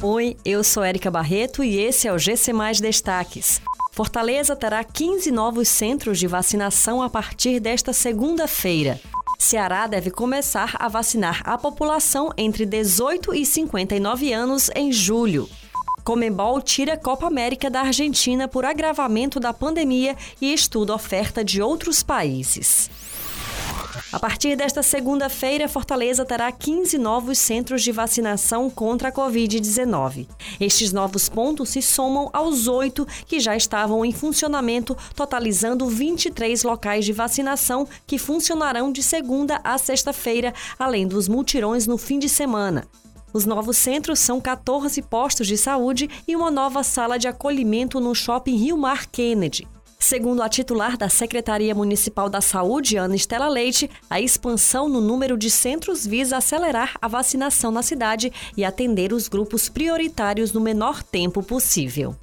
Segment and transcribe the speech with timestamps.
[0.00, 3.60] Oi, eu sou Érica Barreto e esse é o GC Mais Destaques.
[3.90, 9.00] Fortaleza terá 15 novos centros de vacinação a partir desta segunda-feira.
[9.40, 15.48] Ceará deve começar a vacinar a população entre 18 e 59 anos em julho.
[16.04, 22.04] Comembol tira Copa América da Argentina por agravamento da pandemia e estuda oferta de outros
[22.04, 22.88] países.
[24.12, 30.26] A partir desta segunda-feira, Fortaleza terá 15 novos centros de vacinação contra a Covid-19.
[30.58, 37.04] Estes novos pontos se somam aos oito que já estavam em funcionamento, totalizando 23 locais
[37.04, 42.86] de vacinação que funcionarão de segunda a sexta-feira, além dos multirões no fim de semana.
[43.32, 48.14] Os novos centros são 14 postos de saúde e uma nova sala de acolhimento no
[48.14, 49.66] Shopping Rio Mar Kennedy.
[50.00, 55.36] Segundo a titular da Secretaria Municipal da Saúde, Ana Estela Leite, a expansão no número
[55.36, 61.02] de centros visa acelerar a vacinação na cidade e atender os grupos prioritários no menor
[61.02, 62.14] tempo possível.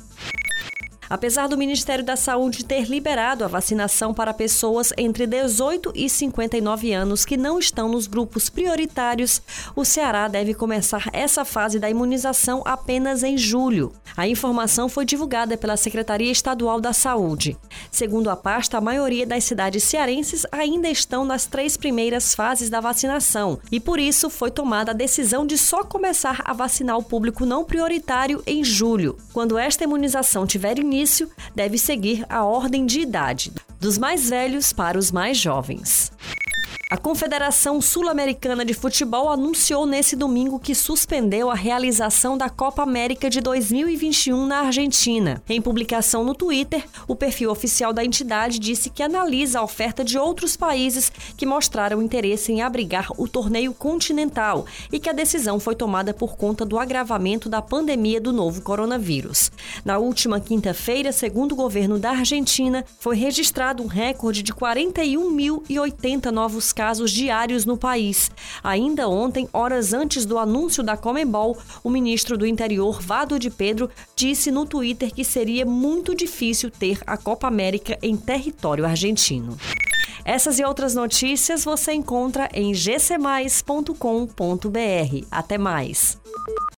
[1.09, 6.93] Apesar do Ministério da Saúde ter liberado a vacinação para pessoas entre 18 e 59
[6.93, 9.41] anos que não estão nos grupos prioritários,
[9.75, 13.93] o Ceará deve começar essa fase da imunização apenas em julho.
[14.17, 17.57] A informação foi divulgada pela Secretaria Estadual da Saúde.
[17.91, 22.79] Segundo a pasta, a maioria das cidades cearenses ainda estão nas três primeiras fases da
[22.79, 27.45] vacinação e por isso foi tomada a decisão de só começar a vacinar o público
[27.45, 29.17] não prioritário em julho.
[29.33, 34.73] Quando esta imunização tiver início, início, deve seguir a ordem de idade, dos mais velhos
[34.73, 36.11] para os mais jovens.
[36.95, 43.29] A Confederação Sul-Americana de Futebol anunciou nesse domingo que suspendeu a realização da Copa América
[43.29, 45.43] de 2021 na Argentina.
[45.49, 50.17] Em publicação no Twitter, o perfil oficial da entidade disse que analisa a oferta de
[50.17, 55.75] outros países que mostraram interesse em abrigar o torneio continental e que a decisão foi
[55.75, 59.51] tomada por conta do agravamento da pandemia do novo coronavírus.
[59.83, 66.71] Na última quinta-feira, segundo o governo da Argentina, foi registrado um recorde de 41.080 novos
[66.71, 68.29] casos diários no país.
[68.63, 73.89] Ainda ontem, horas antes do anúncio da Comembol, o ministro do Interior, Vado de Pedro,
[74.15, 79.57] disse no Twitter que seria muito difícil ter a Copa América em território argentino.
[80.23, 83.95] Essas e outras notícias você encontra em gcmais.com.br.
[85.29, 86.17] Até mais!